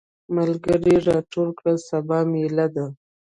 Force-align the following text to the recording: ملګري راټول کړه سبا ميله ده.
ملګري 0.35 0.95
راټول 1.09 1.49
کړه 1.59 1.73
سبا 1.89 2.19
ميله 2.31 2.67
ده. 2.75 2.85